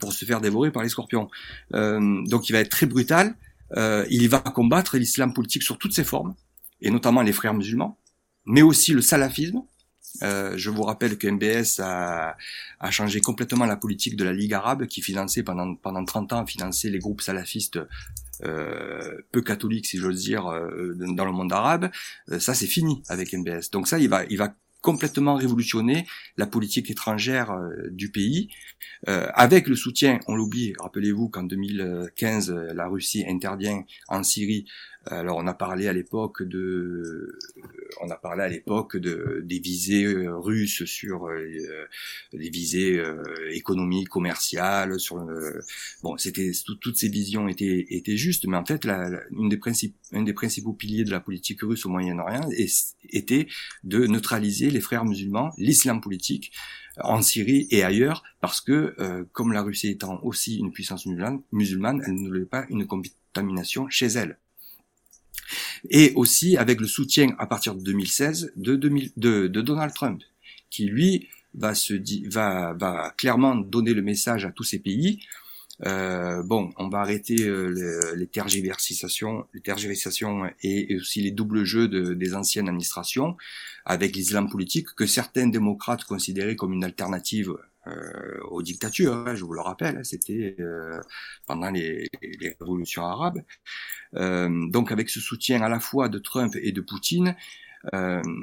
[0.00, 1.30] pour se faire dévorer par les scorpions.
[1.70, 3.34] donc il va être très brutal.
[3.76, 6.34] il va combattre l'islam politique sur toutes ses formes,
[6.82, 7.98] et notamment les frères musulmans,
[8.44, 9.62] mais aussi le salafisme,
[10.22, 12.36] euh, je vous rappelle que MBS a,
[12.80, 16.46] a, changé complètement la politique de la Ligue arabe qui finançait pendant, pendant 30 ans
[16.46, 17.78] finançait les groupes salafistes
[18.44, 21.90] euh, peu catholiques si j'ose dire euh, dans le monde arabe.
[22.30, 23.70] Euh, ça c'est fini avec MBS.
[23.72, 24.54] Donc ça il va il va
[24.86, 28.50] complètement révolutionner la politique étrangère euh, du pays,
[29.08, 34.64] euh, avec le soutien, on l'oublie, rappelez-vous qu'en 2015, la Russie intervient en Syrie
[35.06, 37.38] alors on a parlé à l'époque de,
[38.00, 41.86] on a parlé à l'époque de des visées euh, russes sur euh,
[42.32, 45.60] des visées euh, économiques, commerciales, sur le,
[46.02, 49.96] bon c'était toutes ces visions étaient étaient justes, mais en fait la, une des principes,
[50.12, 52.48] un des principaux piliers de la politique russe au Moyen-Orient
[53.10, 53.46] était
[53.84, 56.52] de neutraliser les frères musulmans, l'islam politique
[56.98, 62.02] en Syrie et ailleurs, parce que comme la Russie étant aussi une puissance musulmane, musulmane
[62.06, 64.38] elle ne voulait pas une contamination chez elle
[65.90, 70.22] et aussi avec le soutien à partir de 2016 de, Donald Trump,
[70.70, 71.94] qui lui va se
[72.28, 75.20] va, va clairement donner le message à tous ces pays.
[75.84, 81.86] Euh, bon, on va arrêter euh, les, tergiversations, les tergiversations et, aussi les doubles jeux
[81.86, 83.36] de, des anciennes administrations
[83.84, 87.56] avec l'islam politique que certains démocrates considéraient comme une alternative
[87.86, 91.00] euh, aux dictatures, hein, je vous le rappelle, hein, c'était euh,
[91.46, 92.08] pendant les,
[92.60, 93.42] révolutions arabes.
[94.14, 97.36] Euh, donc avec ce soutien à la fois de Trump et de Poutine,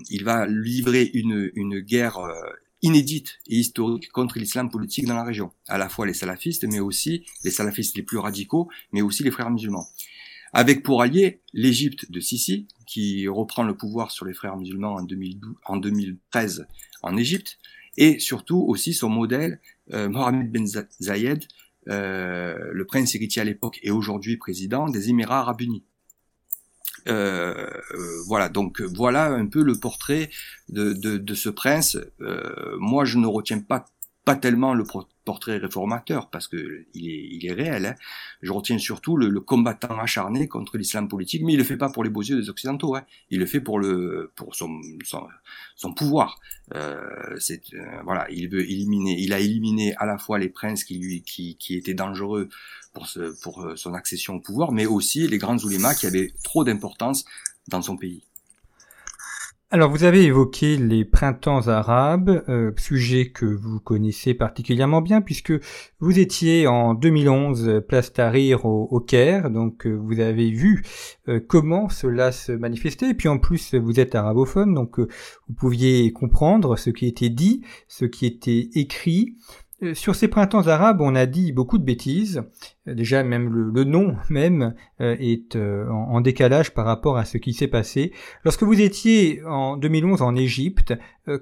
[0.09, 2.17] il va livrer une, une guerre
[2.81, 6.79] inédite et historique contre l'islam politique dans la région, à la fois les salafistes, mais
[6.79, 9.89] aussi les salafistes les plus radicaux, mais aussi les frères musulmans.
[10.53, 15.01] Avec pour allié l'Égypte de Sisi, qui reprend le pouvoir sur les frères musulmans en,
[15.01, 16.67] 2012, en 2013
[17.01, 17.57] en Égypte,
[17.97, 19.59] et surtout aussi son modèle,
[19.93, 20.65] euh, Mohamed Ben
[21.01, 21.43] Zayed,
[21.89, 25.83] euh, le prince héritier à l'époque et aujourd'hui président des Émirats arabes unis.
[27.09, 30.29] Euh, euh voilà, donc voilà un peu le portrait
[30.69, 31.97] de, de, ce prince.
[32.79, 33.85] Moi, je ne retiens pas
[34.25, 34.85] pas tellement le
[35.23, 37.85] portrait réformateur parce que il est, il est réel.
[37.85, 37.95] Hein.
[38.41, 42.03] Je retiens surtout le, combattant acharné contre l'islam politique, mais il le fait pas pour
[42.03, 42.95] les beaux yeux des occidentaux.
[42.95, 43.03] Hein.
[43.29, 45.27] Il le fait pour le pour son son,
[45.75, 46.39] son pouvoir.
[46.75, 49.15] Euh, c'est euh, voilà, il veut éliminer.
[49.19, 52.49] Il a éliminé à la fois les princes qui lui qui, qui étaient dangereux
[52.93, 56.31] pour ce, pour euh, son accession au pouvoir, mais aussi les grands oulémas qui avaient
[56.43, 57.25] trop d'importance
[57.67, 58.23] dans son pays.
[59.73, 65.51] Alors vous avez évoqué les printemps arabes, euh, sujet que vous connaissez particulièrement bien puisque
[65.99, 70.83] vous étiez en 2011 place Tahrir au, Caire, donc euh, vous avez vu
[71.27, 76.13] euh, comment cela se manifestait et puis en plus vous êtes arabophone donc vous pouviez
[76.13, 79.37] comprendre ce qui était dit, ce qui était écrit.
[79.83, 82.43] Euh, sur ces printemps arabes, on a dit beaucoup de bêtises.
[82.87, 87.53] Euh, déjà, même le, nom même euh, est en, décalage par rapport à ce qui
[87.53, 88.13] s'est passé.
[88.45, 90.93] Lorsque vous étiez en 2011 en Égypte,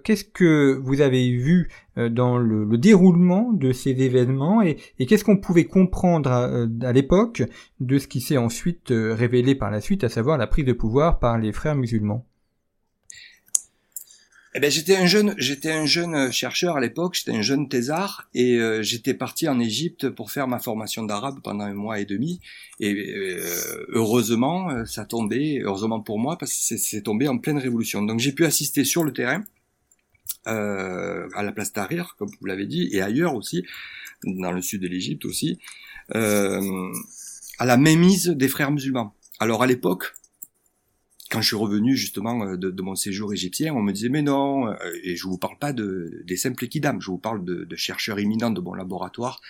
[0.04, 5.66] qu'est-ce que vous avez vu dans le, déroulement de ces événements et, qu'est-ce qu'on pouvait
[5.66, 7.44] comprendre à l'époque
[7.80, 11.20] de ce qui s'est ensuite révélé par la suite, à savoir la prise de pouvoir
[11.20, 12.26] par les frères musulmans?
[14.54, 18.28] Eh ben, j'étais un jeune, j'étais un jeune chercheur à l'époque, j'étais un jeune thésard
[18.34, 22.06] et euh, j'étais parti en Égypte pour faire ma formation d'arabe pendant un mois et
[22.06, 22.42] demi.
[22.82, 27.60] Et euh, heureusement, euh, ça tombait, heureusement pour moi parce que c'est tombé en pleine
[27.60, 28.02] révolution.
[28.02, 29.44] Donc j'ai pu assister sur le terrain
[30.46, 33.64] à la place Tahrir, comme vous l'avez dit, et ailleurs aussi,
[34.24, 35.60] dans le sud de l'Égypte aussi,
[36.10, 36.60] à
[37.60, 39.14] la mémise des frères musulmans.
[39.40, 40.14] Alors à l'époque,
[41.32, 44.68] quand je suis revenu justement euh, de, mon séjour égyptien, on me disait mais non,
[44.68, 47.76] euh, et je vous parle pas de, des simples équidams, je vous parle de, de
[47.76, 49.42] chercheurs éminents de mon laboratoire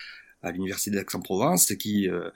[0.44, 2.28] à l'université d'Aix-en-Provence qui euh,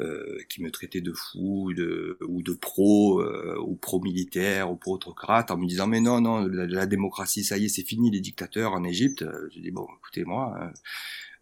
[0.00, 3.22] euh, qui me traitaient de fou de, ou de pro
[3.60, 7.56] ou pro militaire ou pro autocrate en me disant mais non non la, démocratie ça
[7.56, 9.24] y est c'est fini les dictateurs en Égypte.
[9.54, 10.72] Je dis bon écoutez moi hein,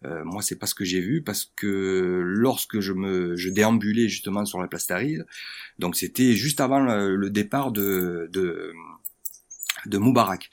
[0.04, 4.60] euh, moi, c'est pas ce que j'ai vu parce que lorsque je déambulais justement sur
[4.60, 5.24] la place Tahrir,
[5.78, 8.30] donc c'était juste avant le, départ de
[9.92, 10.50] Moubarak.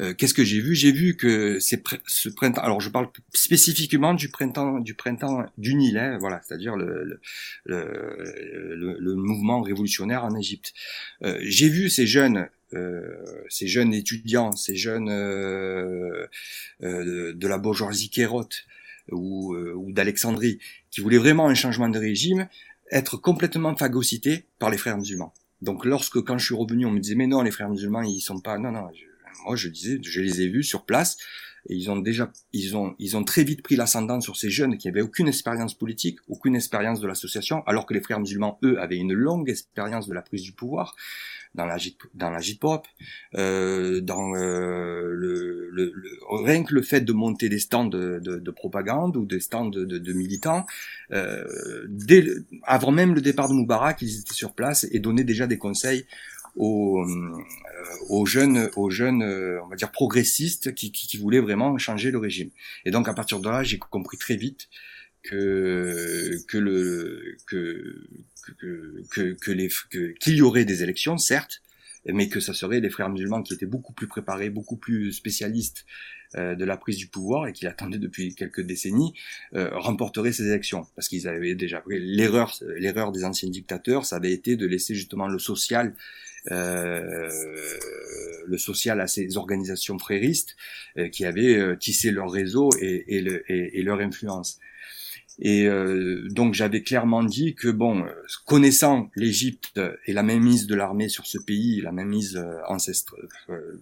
[0.00, 0.74] Euh, qu'est-ce que j'ai vu?
[0.74, 2.62] J'ai vu que c'est ce printemps.
[2.62, 7.20] Alors, je parle spécifiquement du printemps du printemps du Nil, hein, voilà, c'est-à-dire le
[7.64, 10.72] le, le mouvement révolutionnaire en Égypte.
[11.22, 13.02] Euh, j'ai vu ces jeunes euh,
[13.48, 16.28] ces jeunes étudiants, ces jeunes de
[17.46, 18.64] la bourgeoisie kérote,
[19.12, 20.58] ou, euh, ou d'Alexandrie,
[20.90, 22.48] qui voulaient vraiment un changement de régime,
[22.90, 25.32] être complètement phagocytés par les frères musulmans.
[25.62, 28.20] Donc lorsque quand je suis revenu, on me disait mais non les frères musulmans ils
[28.20, 28.88] sont pas non non
[29.44, 31.18] moi je disais je les ai vus sur place
[31.68, 34.78] et ils ont déjà ils ont ils ont très vite pris l'ascendant sur ces jeunes
[34.78, 38.80] qui avaient aucune expérience politique, aucune expérience de l'association alors que les frères musulmans eux
[38.80, 40.94] avaient une longue expérience de la prise du pouvoir
[41.54, 41.76] dans la
[42.14, 42.86] dans la J-pop,
[43.34, 45.92] euh, dans euh, le, le,
[46.44, 49.66] rien que le fait de monter des stands de, de, de propagande ou des stands
[49.68, 50.64] de, de militants,
[51.12, 51.44] euh,
[51.88, 52.24] dès
[52.62, 56.06] avant même le départ de Moubarak, ils étaient sur place et donnaient déjà des conseils
[56.56, 57.42] aux, euh,
[58.08, 62.10] aux jeunes, aux jeunes, euh, on va dire progressistes qui, qui, qui, voulaient vraiment changer
[62.10, 62.50] le régime.
[62.84, 64.68] Et donc à partir de là, j'ai compris très vite
[65.22, 68.08] que que le que
[68.58, 69.68] que, que, que les
[70.20, 71.62] qu'il y aurait des élections, certes,
[72.06, 75.84] mais que ça serait des frères musulmans qui étaient beaucoup plus préparés, beaucoup plus spécialistes
[76.36, 79.14] euh, de la prise du pouvoir et qui l'attendaient depuis quelques décennies,
[79.56, 80.86] euh, remporteraient ces élections.
[80.94, 85.26] Parce qu'ils avaient déjà l'erreur, l'erreur des anciens dictateurs, ça avait été de laisser justement
[85.26, 85.92] le social,
[88.50, 90.56] le social à ces organisations fréristes
[90.98, 94.58] euh, qui avaient euh, tissé leur réseau et, et leur influence.
[95.42, 98.04] Et euh, donc j'avais clairement dit que bon,
[98.46, 103.16] connaissant l'Égypte et la mainmise de l'armée sur ce pays, la mainmise euh, ancestre,
[103.48, 103.80] euh,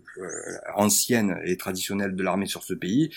[0.77, 3.11] ancienne et traditionnelle de l'armée sur ce pays,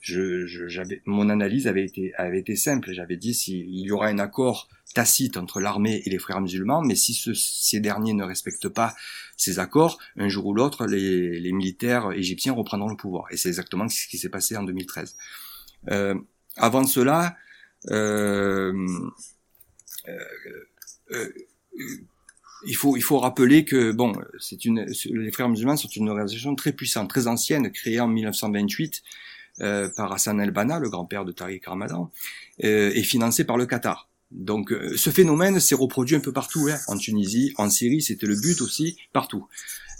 [0.00, 2.92] je, j'avais mon analyse avait été avait été simple.
[2.92, 6.94] J'avais dit s'il y aura un accord tacite entre l'armée et les frères musulmans, mais
[6.94, 8.94] si ces derniers ne respectent pas
[9.38, 13.24] ces accords, un jour ou l'autre, les, les militaires égyptiens reprendront le pouvoir.
[13.30, 15.16] Et c'est exactement ce qui s'est passé en 2013.
[15.90, 16.14] Euh,
[16.56, 17.45] avant cela, euh, euh, euh,
[22.66, 26.54] il faut il faut rappeler que bon c'est une les frères musulmans sont une organisation
[26.54, 29.02] très puissante très ancienne créée en 1928
[29.60, 32.10] euh, par Hassan el-Banna le grand-père de Tariq Ramadan
[32.64, 36.78] euh, et financée par le Qatar Donc ce phénomène s'est reproduit un peu partout, hein,
[36.88, 39.46] en Tunisie, en Syrie, c'était le but aussi, partout.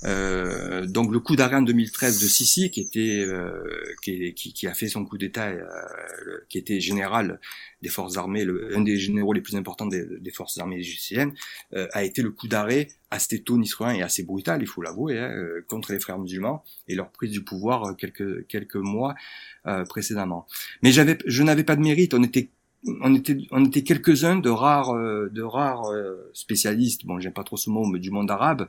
[0.05, 3.63] Euh, donc le coup d'arrêt en 2013 de Sisi, qui était euh,
[4.03, 5.65] qui, qui, a fait son coup d'État, euh,
[6.49, 7.41] qui était général
[7.83, 11.33] des forces armées, le, un des généraux les plus importants des, des forces armées égyptiennes,
[11.75, 15.33] euh, a été le coup d'arrêt assez tonitruant et assez brutal, il faut l'avouer, hein,
[15.69, 19.15] contre les frères musulmans et leur prise du pouvoir quelques quelques mois
[19.89, 20.47] précédemment.
[20.83, 22.15] Mais j'avais, je n'avais pas de mérite.
[22.15, 22.51] On était
[23.03, 25.91] on était, on était quelques-uns de rares, de rares
[26.33, 27.05] spécialistes.
[27.07, 28.69] Bon, j'aime pas trop ce mot, mais du monde arabe,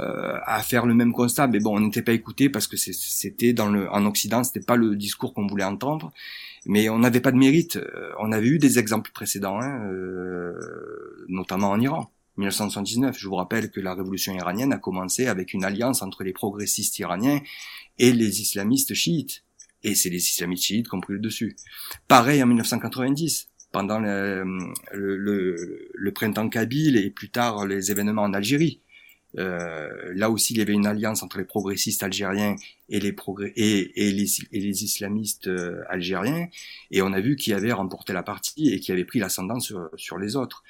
[0.00, 3.52] euh, à faire le même constat, mais bon, on n'était pas écouté parce que c'était
[3.52, 6.14] dans le, en Occident, c'était pas le discours qu'on voulait entendre,
[6.64, 7.76] mais on n'avait pas de mérite.
[7.76, 12.10] Euh, on avait eu des exemples précédents, hein, euh, notamment en Iran.
[12.38, 16.32] 1979, je vous rappelle que la révolution iranienne a commencé avec une alliance entre les
[16.32, 17.42] progressistes iraniens
[17.98, 19.44] et les islamistes chiites.
[19.82, 21.54] Et c'est les islamistes chiites qui ont pris le dessus.
[22.08, 24.44] Pareil en 1990, pendant le,
[24.92, 28.80] le, le printemps kabyle et plus tard les événements en Algérie.
[29.38, 32.56] Euh, là aussi, il y avait une alliance entre les progressistes algériens
[32.88, 33.16] et les,
[33.56, 36.48] et, et, les, et les, islamistes euh, algériens,
[36.90, 39.88] et on a vu qui avait remporté la partie et qui avait pris l'ascendant sur,
[39.96, 40.62] sur, les autres.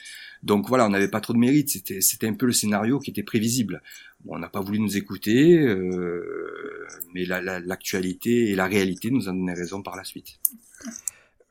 [0.45, 3.23] Donc voilà, on n'avait pas trop de mérite, c'était un peu le scénario qui était
[3.23, 3.83] prévisible.
[4.25, 9.29] Bon, on n'a pas voulu nous écouter, euh, mais l'actualité la, et la réalité nous
[9.29, 10.39] ont donné raison par la suite.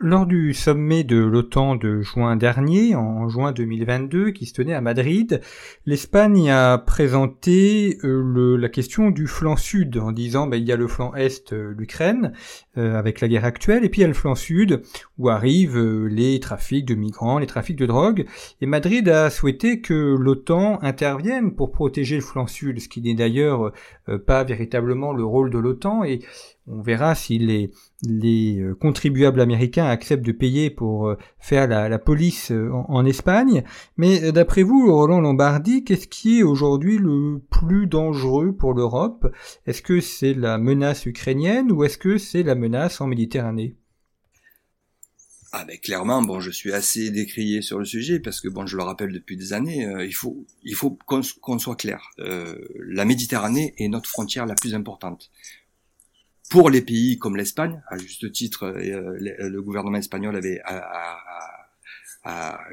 [0.03, 4.81] Lors du sommet de l'OTAN de juin dernier, en juin 2022, qui se tenait à
[4.81, 5.41] Madrid,
[5.85, 10.75] l'Espagne a présenté euh, la question du flanc sud en disant ben, il y a
[10.75, 12.33] le flanc est, euh, l'Ukraine,
[12.79, 14.81] euh, avec la guerre actuelle, et puis il y a le flanc sud
[15.19, 18.25] où arrivent les trafics de migrants, les trafics de drogue.
[18.59, 23.13] Et Madrid a souhaité que l'OTAN intervienne pour protéger le flanc sud, ce qui n'est
[23.13, 23.71] d'ailleurs
[24.25, 26.03] pas véritablement le rôle de l'OTAN.
[26.03, 26.21] Et
[26.71, 27.69] on verra si les,
[28.59, 33.63] euh, contribuables américains acceptent de payer pour euh, faire la, police euh, en, Espagne.
[33.97, 39.27] Mais d'après vous, Roland Lombardi, qu'est-ce qui est aujourd'hui le plus dangereux pour l'Europe?
[39.65, 43.75] Est-ce que c'est la menace ukrainienne ou est-ce que c'est la menace en Méditerranée?
[45.53, 48.77] Ah ben clairement, bon, je suis assez décrié sur le sujet parce que bon, je
[48.77, 52.09] le rappelle depuis des années, il faut il faut qu'on soit clair.
[52.17, 55.29] la Méditerranée est notre frontière la plus importante
[56.51, 61.17] pour les pays comme l'Espagne, à juste titre, euh, le gouvernement espagnol avait a,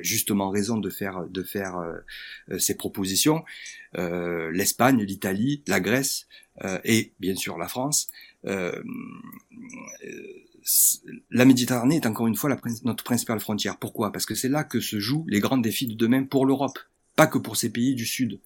[0.00, 3.44] justement raison de faire de faire euh, ces propositions.
[3.96, 6.26] Euh, L'Espagne, l'Italie, la Grèce
[6.84, 8.10] et bien sûr la France.
[8.42, 8.82] la
[11.44, 12.50] Méditerranée est encore une fois
[12.82, 13.78] notre principale frontière.
[13.78, 14.10] Pourquoi?
[14.10, 16.80] Parce que c'est là que se jouent les grands défis de demain pour l'Europe,
[17.14, 18.40] pas que pour ces pays du sud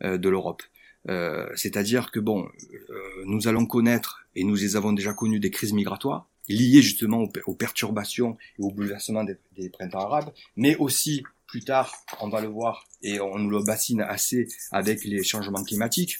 [0.00, 0.62] de l'Europe.
[1.08, 2.46] Euh, c'est-à-dire que bon,
[2.90, 7.28] euh, nous allons connaître, et nous les avons déjà connues, des crises migratoires liées justement
[7.46, 12.48] aux, perturbations et au bouleversement des, printemps arabes, mais aussi plus tard, on va le
[12.48, 16.18] voir, et on nous le bassine assez avec les changements climatiques,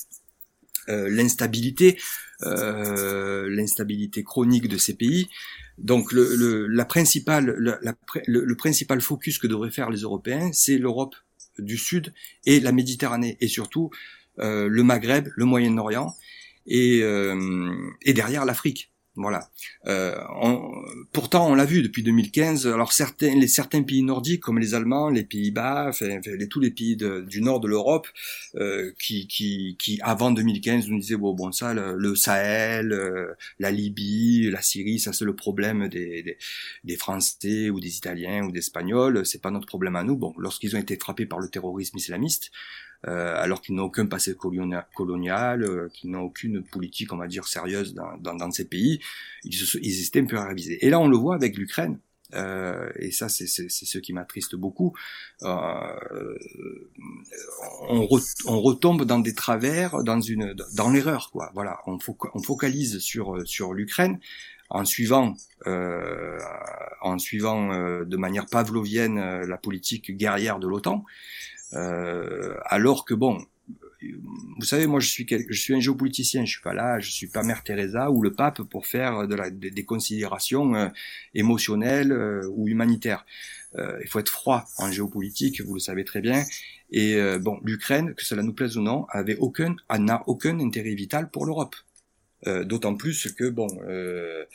[0.88, 1.98] euh, l'instabilité,
[2.42, 5.28] l'instabilité chronique de ces pays.
[5.78, 7.80] Donc le, la principale,
[8.26, 11.16] le principal focus que devraient faire les Européens, c'est l'Europe
[11.58, 12.12] du Sud
[12.44, 13.90] et la Méditerranée, et surtout
[14.38, 16.14] euh, le Maghreb, le Moyen-Orient
[16.70, 18.92] et, euh, et derrière l'Afrique.
[19.16, 19.50] Voilà.
[19.86, 20.14] Euh,
[21.12, 22.68] pourtant, on l'a vu depuis 2015.
[22.68, 26.70] Alors certains, les certains pays nordiques, comme les Allemands, les Pays-Bas, enfin, les, tous les
[26.70, 28.06] pays du nord de l'Europe,
[28.54, 32.96] euh, qui, qui, qui, avant 2015, nous disaient bon, bon ça, le, Sahel,
[33.58, 36.38] la Libye, la Syrie, ça c'est le problème des, des,
[36.84, 39.26] des, Français ou des Italiens ou des Espagnols.
[39.26, 40.16] C'est pas notre problème à nous.
[40.16, 44.34] Bon, lorsqu'ils ont été frappés par le terrorisme islamiste, euh, alors qu'ils n'ont aucun passé
[44.34, 49.00] colonial, euh, qu'ils n'ont aucune politique, on va dire, sérieuse dans, dans, dans ces pays,
[49.44, 50.84] ils, ils étaient réviser.
[50.84, 51.98] Et là, on le voit avec l'Ukraine.
[52.34, 54.94] Euh, et ça, c'est ce qui m'attriste beaucoup.
[55.42, 56.38] Euh,
[57.88, 58.06] on,
[58.46, 61.50] on, retombe dans des travers, dans une, dans l'erreur, quoi.
[61.54, 61.98] Voilà, on,
[62.34, 64.20] on focalise sur sur l'Ukraine
[64.70, 65.34] en suivant,
[65.66, 66.38] euh,
[67.02, 71.04] en suivant euh, de manière pavlovienne la politique guerrière de l'OTAN.
[71.74, 73.44] Euh, alors que bon,
[74.58, 77.26] vous savez, moi je suis je suis un géopoliticien, je suis pas là, je suis
[77.26, 80.88] pas Mère Teresa ou le pape pour faire de la, des, considérations euh,
[81.34, 83.24] émotionnelles euh, ou humanitaires.
[83.76, 86.44] il faut être froid en géopolitique, vous le savez très bien.
[86.92, 91.30] Et bon, l'Ukraine, que cela nous plaise ou non, avait aucun n'a aucun intérêt vital
[91.30, 91.76] pour l'Europe.
[92.46, 94.46] Euh, d'autant plus que bon, euh,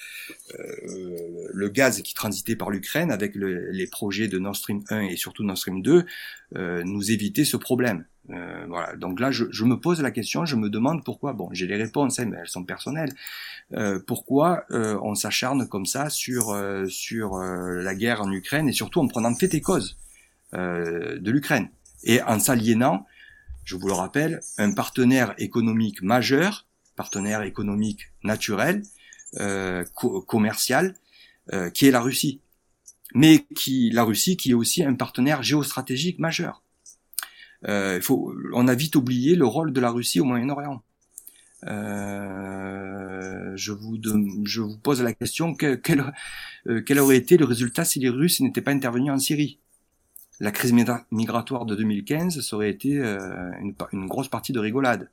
[0.59, 1.24] euh,
[1.55, 5.43] le gaz qui transitait par l'Ukraine avec les projets de Nord Stream 1 et surtout
[5.43, 6.05] Nord Stream 2
[6.83, 8.05] nous évitait ce problème.
[8.27, 8.95] voilà.
[8.97, 11.33] Donc là, je, je, me pose la question, je me demande pourquoi.
[11.33, 13.13] Bon, j'ai les réponses, hein, mais elles sont personnelles.
[14.05, 16.55] pourquoi on s'acharne comme ça sur
[16.87, 19.97] sur la guerre en Ukraine et surtout en prenant fait et cause
[20.53, 21.69] de l'Ukraine.
[22.03, 23.05] Et en s'aliénant,
[23.63, 28.83] je vous le rappelle, un partenaire économique majeur, partenaire économique naturel,
[30.27, 30.93] commercial,
[31.73, 32.41] qui est la Russie.
[33.13, 36.63] Mais qui, la Russie, qui est aussi un partenaire géostratégique majeur.
[37.67, 40.83] Euh, faut, on a vite oublié le rôle de la Russie au Moyen-Orient.
[41.67, 43.97] Euh, je, vous
[44.43, 45.81] je vous pose la question quel,
[46.67, 49.59] euh, quel, aurait été le résultat si les Russes n'étaient pas intervenus en Syrie?
[50.39, 50.73] La crise
[51.11, 55.09] migratoire de 2015 ça aurait été euh, une, une, grosse partie de rigolade.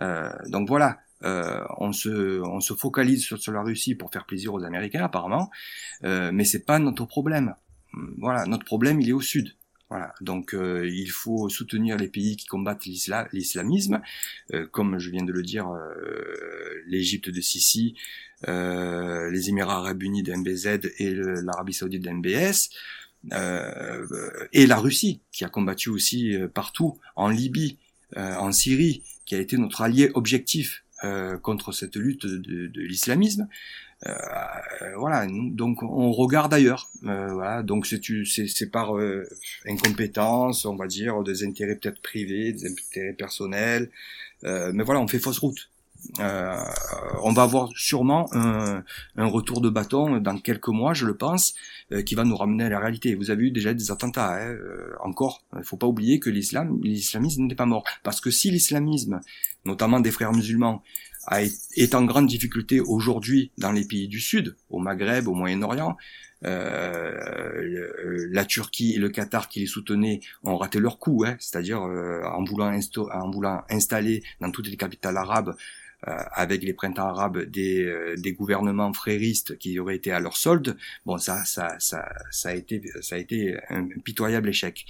[0.00, 4.64] Euh, donc voilà, on se on se focalise sur, la Russie pour faire plaisir aux
[4.64, 5.50] Américains apparemment,
[6.02, 7.54] mais c'est pas notre problème.
[8.18, 9.54] Voilà, notre problème il est au sud.
[9.90, 14.02] Voilà, donc euh, il faut soutenir les pays qui combattent l'islamisme,
[14.52, 17.94] euh, comme je viens de le dire, euh, l'Égypte de Sisi,
[18.46, 22.68] les Émirats arabes unis de MBZ et l'Arabie saoudite de MBS,
[24.52, 27.78] et la Russie, qui a combattu aussi partout, en Libye,
[28.14, 30.84] en Syrie, qui a été notre allié objectif
[31.42, 33.48] contre cette lutte de l'islamisme.
[34.06, 34.14] Euh,
[34.96, 36.88] voilà, donc on regarde ailleurs.
[37.04, 39.24] Euh, voilà, donc c'est c'est par euh,
[39.66, 43.90] incompétence, on va dire, des intérêts peut-être privés, des intérêts personnels.
[44.42, 45.68] mais voilà, on fait fausse route.
[46.18, 48.82] On va avoir sûrement un,
[49.16, 51.54] un, retour de bâton dans quelques mois, je le pense,
[52.06, 53.14] qui va nous ramener à la réalité.
[53.14, 54.56] Vous avez eu déjà des attentats, hein,
[55.00, 55.42] encore.
[55.56, 59.20] Il faut pas oublier que l'islam, l'islamisme n'est pas mort, parce que si l'islamisme,
[59.64, 60.82] notamment des frères musulmans,
[61.76, 65.96] est en grande difficulté aujourd'hui dans les pays du Sud, au Maghreb, au Moyen-Orient.
[66.44, 71.82] Euh, la Turquie et le Qatar qui les soutenaient ont raté leur coup, hein, c'est-à-dire
[71.82, 72.72] euh, en, voulant
[73.12, 78.14] en voulant installer dans toutes les capitales arabes euh, avec les printemps arabes des, euh,
[78.16, 80.76] des, gouvernements fréristes qui auraient été à leur solde,
[81.06, 84.86] bon ça ça ça ça a été ça a été un pitoyable échec.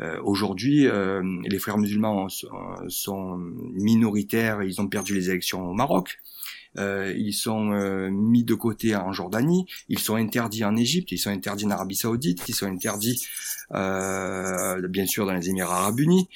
[0.00, 2.48] Euh, Aujourd'hui, euh, les frères musulmans sont,
[2.88, 6.18] sont minoritaires, ils ont perdu les élections au Maroc.
[6.76, 11.18] Euh, ils sont euh, mis de côté en Jordanie, ils sont interdits en Égypte, ils
[11.18, 13.26] sont interdits en Arabie Saoudite, ils sont interdits
[13.74, 16.28] euh, bien sûr dans les Émirats Arabes Unis,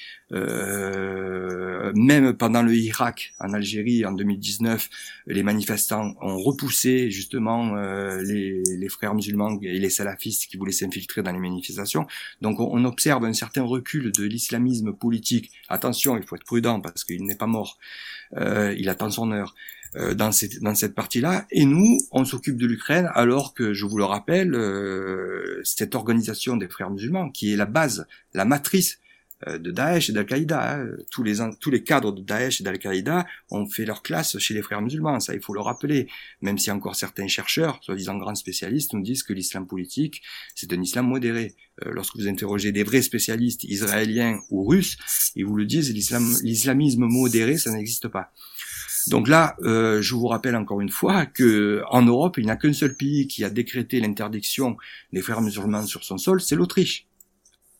[1.95, 4.89] même pendant le Irak, en Algérie en 2019,
[5.27, 11.21] les manifestants ont repoussé justement les, les, frères musulmans et les salafistes qui voulaient s'infiltrer
[11.21, 12.07] dans les manifestations.
[12.41, 15.51] Donc on, on observe un certain recul de l'islamisme politique.
[15.69, 17.77] Attention, il faut être prudent parce qu'il n'est pas mort.
[18.37, 19.55] Euh, il attend son heure.
[19.95, 21.45] Euh, dans cette, dans cette partie-là.
[21.51, 26.57] Et nous, on s'occupe de l'Ukraine alors que, je vous le rappelle, euh, cette organisation
[26.57, 28.99] des frères musulmans, qui est la base, la matrice
[29.47, 30.77] euh, de Daesh et d'Al-Qaïda.
[30.79, 30.87] Hein.
[31.11, 34.63] Tous, les, tous les cadres de Daesh et d'Al-Qaïda ont fait leur classe chez les
[34.63, 36.07] frères musulmans, ça il faut le rappeler.
[36.41, 40.23] Même si encore certains chercheurs, soi-disant grands spécialistes, nous disent que l'islam politique,
[40.55, 41.53] c'est un islam modéré.
[41.85, 44.97] lorsque vous interrogez des vrais spécialistes israéliens ou russes,
[45.35, 48.31] ils vous le disent, l'islamisme modéré, ça n'existe pas.
[49.07, 52.55] Donc là, euh, je vous rappelle encore une fois que en Europe, il n'y a
[52.55, 54.77] qu'un seul pays qui a décrété l'interdiction
[55.11, 57.05] des frères musulmans sur son sol, c'est l'Autriche.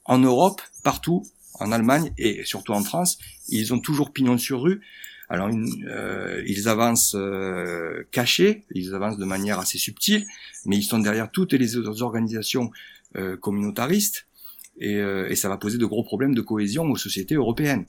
[0.05, 1.23] En Europe, partout,
[1.59, 3.17] en Allemagne et surtout en France,
[3.47, 4.81] ils ont toujours pignon sur rue.
[5.29, 5.49] Alors
[5.87, 10.25] euh, ils avancent euh, cachés, ils avancent de manière assez subtile,
[10.65, 12.71] mais ils sont derrière toutes les autres organisations
[13.41, 14.25] communautaristes
[14.79, 17.85] et, et ça va poser de gros problèmes de cohésion aux sociétés européennes.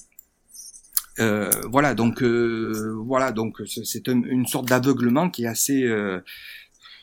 [1.20, 6.20] Euh, voilà, donc euh, voilà, donc c'est une sorte d'aveuglement qui est assez, euh,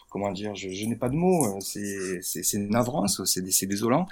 [0.10, 4.08] comment dire, je, je n'ai pas de mots, c'est c'est navrant, c'est désolant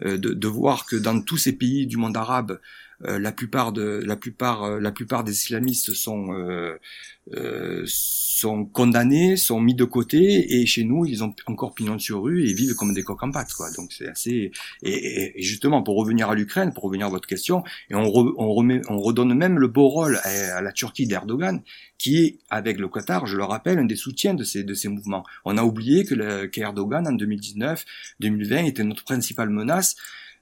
[0.00, 2.58] de, de voir que dans tous ces pays du monde arabe, euh,
[3.00, 9.60] la plupart de la plupart euh, la plupart des islamistes sont euh, sont condamnés, sont
[9.60, 12.94] mis de côté et chez nous ils ont encore pignon sur rue et vivent comme
[12.94, 13.70] des coqs en pâte quoi.
[13.72, 17.64] Donc c'est assez et, et, justement pour revenir à l'Ukraine, pour revenir à votre question
[17.90, 21.62] et on, on remet on redonne même le beau rôle à, la Turquie d'Erdogan
[21.98, 24.88] qui est avec le Qatar, je le rappelle, un des soutiens de ces de ces
[24.88, 25.24] mouvements.
[25.44, 27.84] On a oublié que qu'Erdogan en 2019,
[28.20, 29.96] 2020 était notre principale menace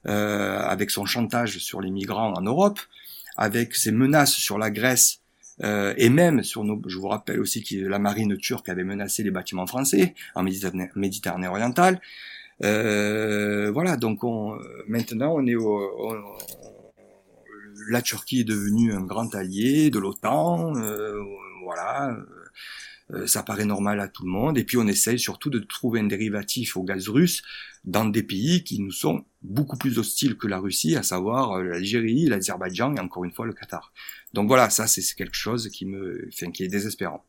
[0.07, 2.79] euh, avec son chantage sur les migrants en Europe,
[3.37, 5.19] avec ses menaces sur la Grèce
[5.63, 9.23] euh, et même sur nos, je vous rappelle aussi que la marine turque avait menacé
[9.23, 12.01] les bâtiments français en Méditerranée, Méditerranée orientale.
[12.63, 15.81] Euh, voilà, donc on, maintenant on est au,
[17.89, 21.19] la Turquie est devenue un grand allié de l'OTAN, euh,
[21.63, 22.15] voilà.
[23.11, 24.57] Euh, ça paraît normal à tout le monde.
[24.57, 27.41] Et puis on essaye surtout de trouver un dérivatif au gaz russe
[27.83, 31.63] dans des pays qui nous sont beaucoup plus hostiles que la Russie, à savoir euh,
[31.63, 33.91] l'Algérie, l'Azerbaïdjan et encore une fois le Qatar.
[34.33, 37.25] Donc voilà, ça c'est quelque chose qui me, enfin, qui est désespérant.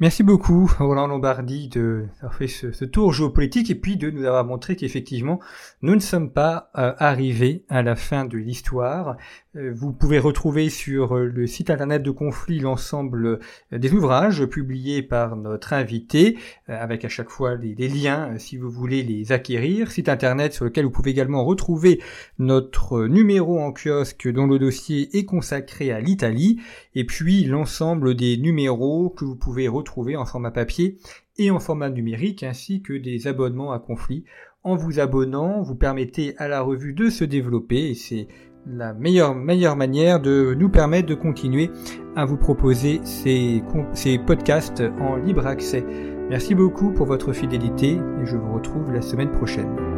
[0.00, 4.74] Merci beaucoup Roland Lombardi de fait ce, tour géopolitique et puis de nous avoir montré
[4.74, 5.38] qu'effectivement
[5.82, 9.16] nous ne sommes pas euh, arrivés à la fin de l'histoire.
[9.54, 13.38] Euh, vous pouvez retrouver sur euh, le site internet de Conflit l'ensemble
[13.70, 19.04] des ouvrages publiés par notre invité avec à chaque fois les, liens si vous voulez
[19.04, 19.92] les acquérir.
[19.92, 22.02] Site internet sur lequel vous pouvez également retrouver
[22.40, 26.60] notre numéro en kiosque dont le dossier est consacré à l'Italie
[26.96, 30.98] et puis l'ensemble des numéros que vous pouvez retrouver trouver en format papier
[31.38, 34.24] et en format numérique, ainsi que des abonnements à conflit.
[34.62, 38.28] En vous abonnant, vous permettez à la revue de se développer et c'est
[38.66, 41.70] la meilleure, meilleure manière de nous permettre de continuer
[42.16, 43.62] à vous proposer ces
[44.26, 45.84] podcasts en libre accès.
[46.30, 49.93] Merci beaucoup pour votre fidélité et je vous retrouve la semaine prochaine.